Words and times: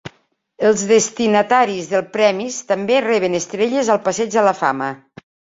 Els 0.69 0.79
destinataris 0.91 1.91
dels 1.93 2.09
premis 2.17 2.57
també 2.73 2.99
reben 3.09 3.39
estrelles 3.43 3.93
al 3.97 4.03
Passeig 4.09 4.37
de 4.39 4.49
la 4.51 4.59
Fama. 4.65 4.93